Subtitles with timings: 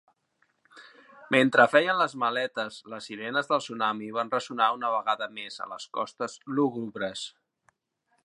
[1.35, 5.87] Mentre feien les maletes, les sirenes del tsunami van ressonar una vegada més a les
[5.99, 7.27] costes lúgubres.